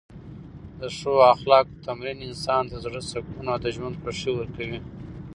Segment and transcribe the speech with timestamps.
[0.79, 4.79] د ښو اخلاقو تمرین انسان ته د زړه سکون او د ژوند خوښۍ ورکوي.